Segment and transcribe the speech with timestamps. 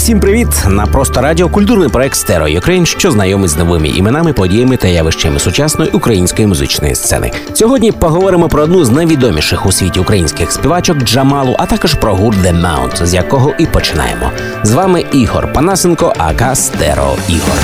[0.00, 0.48] Всім привіт!
[0.68, 5.38] На просто радіо культурний проект Stereo Ukraine, що знайомить з новими іменами, подіями та явищами
[5.38, 7.30] сучасної української музичної сцени.
[7.54, 12.38] Сьогодні поговоримо про одну з найвідоміших у світі українських співачок Джамалу, а також про гурт
[12.38, 14.30] The Mount, з якого і починаємо.
[14.62, 17.58] З вами Ігор Панасенко, ака Стеро Ігор.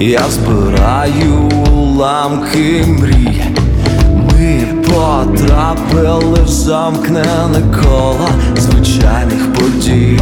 [0.00, 3.42] я збираю уламки мрій.
[4.14, 10.20] Ми потрапили в замкнене коло звичайних подій.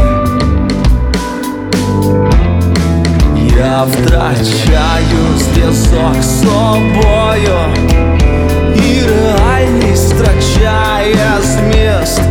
[3.59, 7.59] Я втрачаю зв'язок з собою,
[8.77, 12.23] і реальність втрачає зміст.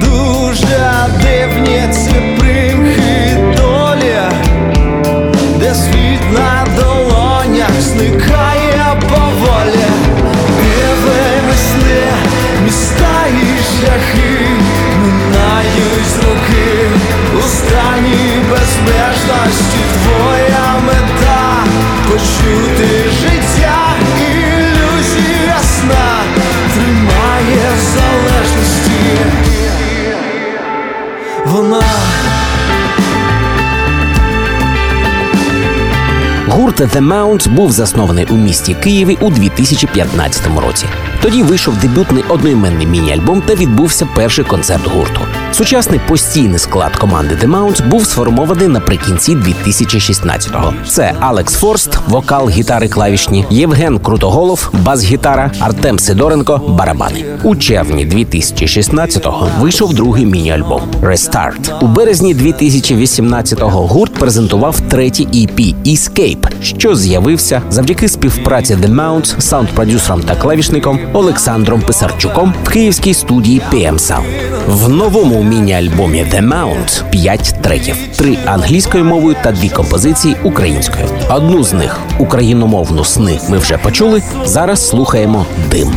[0.00, 0.90] Дуже
[1.22, 2.41] дивні ці
[31.53, 31.81] Вона
[36.47, 40.85] Гурт The Mount був заснований у місті Києві у 2015 році.
[41.23, 45.21] Тоді вийшов дебютний одноіменний міні-альбом та відбувся перший концерт гурту.
[45.51, 50.73] Сучасний постійний склад команди The Mount був сформований наприкінці 2016-го.
[50.87, 57.25] Це Алекс Форст, вокал, гітари, клавішні, Євген Крутоголов, бас-гітара, Артем Сидоренко, барабани.
[57.43, 61.79] У червні 2016-го вийшов другий міні-альбом Restart.
[61.81, 70.21] У березні 2018-го гурт презентував третій EP Escape, що з'явився завдяки співпраці The Mount, саунд-продюсером
[70.21, 74.23] та клавішником Олександром Писарчуком в київській студії PM Sound.
[74.67, 81.05] В новому міні-альбомі The Mount 5 треків, три англійською мовою та дві композиції українською.
[81.29, 84.23] Одну з них україномовну сни ми вже почули.
[84.43, 85.91] Зараз слухаємо дим.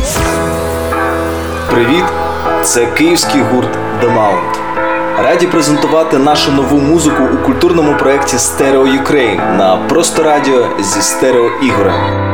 [1.71, 2.05] Привіт!
[2.63, 3.69] Це київський гурт
[4.03, 4.57] The Mount.
[5.23, 11.49] Раді презентувати нашу нову музику у культурному проєкті Stereo Ukraine на просто радіо зі стерео
[11.63, 12.26] ігорем.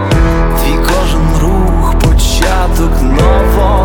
[3.23, 3.82] on fall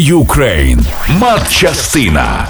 [0.00, 0.80] Ukraine.
[1.08, 2.46] Матчастина.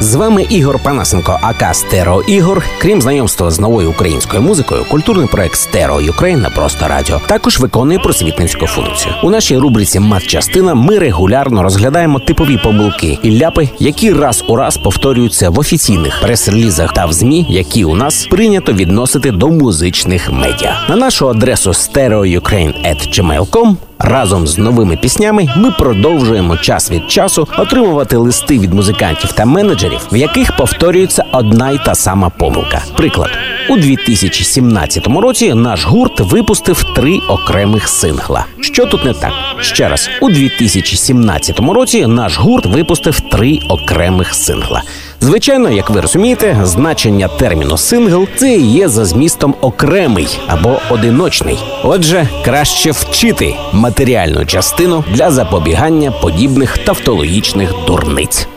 [0.00, 2.64] З вами Ігор Панасенко, AKA Стерео Ігор.
[2.78, 7.98] Крім знайомства з новою українською музикою, культурний проект Stereo Ukraine на просто радіо також виконує
[7.98, 9.14] просвітницьку функцію.
[9.22, 14.76] У нашій рубриці Матчастина ми регулярно розглядаємо типові помилки і ляпи, які раз у раз
[14.76, 20.76] повторюються в офіційних прес-релізах та в ЗМІ, які у нас прийнято відносити до музичних медіа.
[20.88, 28.58] На нашу адресу stereoukraine.gmail.com Разом з новими піснями ми продовжуємо час від часу отримувати листи
[28.58, 32.82] від музикантів та менеджерів, в яких повторюється одна й та сама помилка.
[32.96, 33.30] Приклад.
[33.70, 38.44] У 2017 році наш гурт випустив три окремих сингла.
[38.60, 39.32] Що тут не так?
[39.60, 44.82] Ще раз, у 2017 році наш гурт випустив три окремих сингла.
[45.26, 51.58] Звичайно, як ви розумієте, значення терміну сингл це і є за змістом окремий або одиночний.
[51.84, 58.48] Отже, краще вчити матеріальну частину для запобігання подібних тавтологічних дурниць.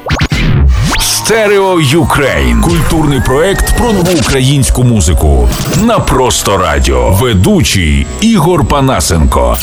[0.99, 2.61] Stereo Ukraine.
[2.61, 5.49] Культурний проект про нову українську музику.
[5.83, 7.11] На просто радіо.
[7.11, 9.57] Ведучий Ігор Панасенко.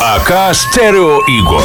[0.00, 1.62] AKA Стерео Ігор.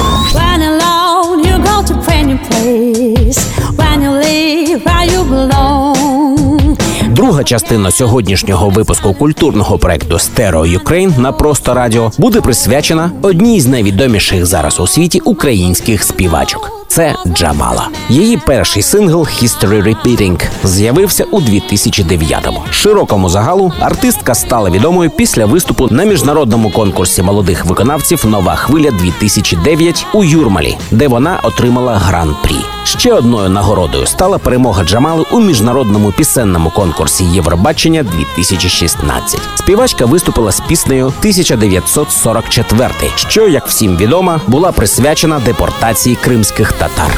[7.09, 13.67] Друга частина сьогоднішнього випуску культурного проекту Stereo Ukraine на просто радіо буде присвячена одній з
[13.67, 16.84] найвідоміших зараз у світі українських співачок.
[16.87, 17.87] Це Джамала.
[18.09, 22.63] Її перший сингл «History Repeating» з'явився у 2009-му.
[22.71, 30.05] Широкому загалу артистка стала відомою після виступу на міжнародному конкурсі молодих виконавців Нова хвиля 2009
[30.13, 32.55] у Юрмалі, де вона отримала гран-прі.
[32.83, 39.39] Ще одною нагородою стала перемога Джамали у міжнародному пісенному конкурсі Євробачення 2016.
[39.55, 47.11] Співачка виступила з піснею 1944, що, як всім відомо, була присвячена депортації кримських татар.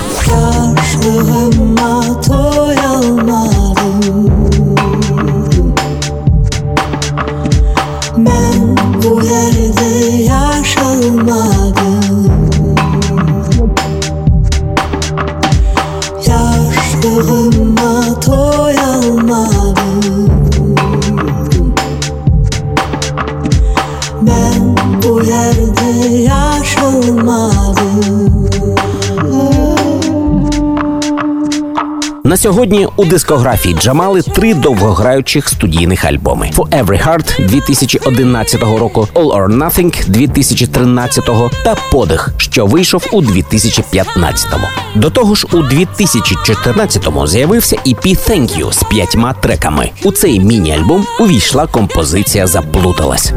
[32.37, 39.57] Сьогодні у дискографії Джамали три довгограючих студійних альбоми: For Every Heart 2011 року, All or
[39.57, 41.25] Nothing 2013
[41.63, 44.67] та Подих, що вийшов у 2015-му.
[44.95, 49.89] До того ж, у 2014-му з'явився EP Thank You з п'ятьма треками.
[50.03, 53.33] У цей міні-альбом увійшла композиція Заплуталась.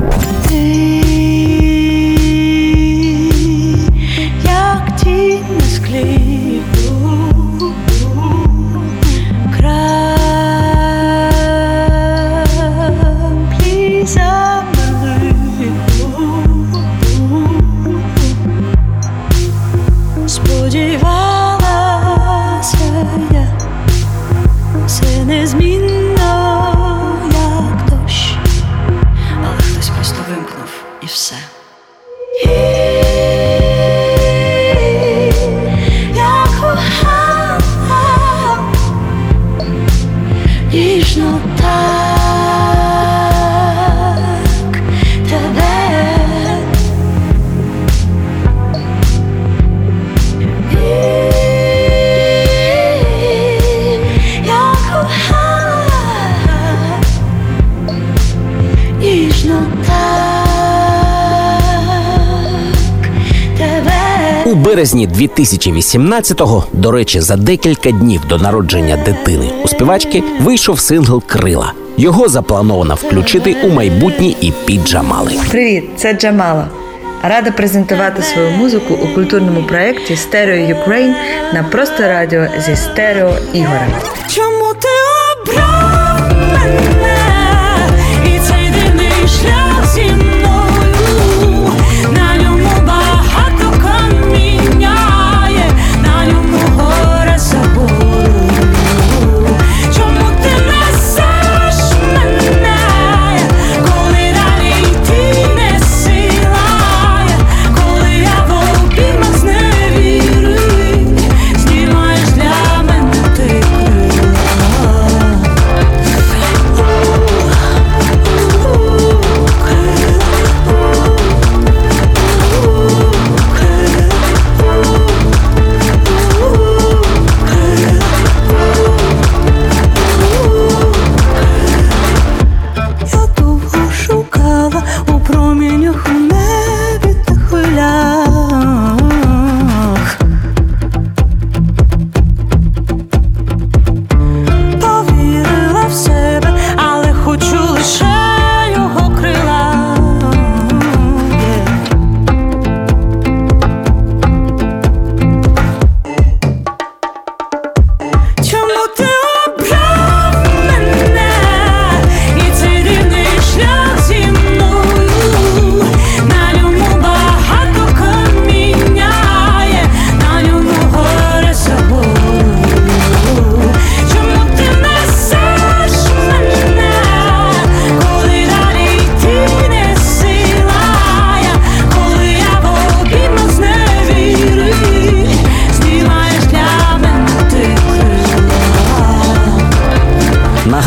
[31.20, 31.59] So.
[64.60, 71.72] Березні 2018-го, до речі, за декілька днів до народження дитини у співачки вийшов сингл Крила.
[71.96, 75.32] Його заплановано включити у майбутній іпі Джамали.
[75.50, 76.68] Привіт, це Джамала.
[77.22, 81.14] Рада презентувати свою музику у культурному проєкті Stereo Ukraine
[81.54, 83.92] на просто радіо зі стерео Ігорем.
[84.28, 84.99] Чому ти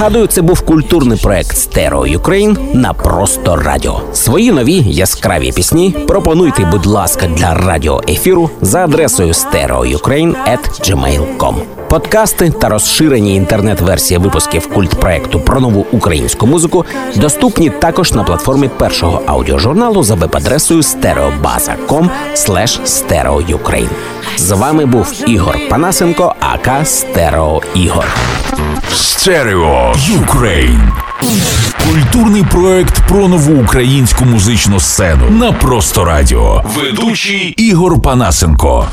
[0.03, 4.01] Нагадую, це був культурний проект Stereo Ukraine на просто радіо.
[4.13, 11.55] Свої нові яскраві пісні пропонуйте, будь ласка, для радіоефіру за адресою stereoukraine.gmail.com.
[11.89, 19.22] Подкасти та розширені інтернет-версії випусків культпроекту про нову українську музику доступні також на платформі першого
[19.25, 22.10] аудіожурналу за веб-адресою stereobaza.com
[22.86, 23.89] stereoukraine.
[24.38, 28.06] З вами був Ігор Панасенко, АК Стерео Ігор.
[28.93, 30.91] Stereo Ukraine.
[31.89, 36.63] Культурний проект про нову українську музичну сцену на просто радіо.
[36.75, 38.88] Ведучий Ігор Панасенко.